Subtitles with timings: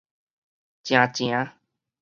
[0.81, 1.47] 成成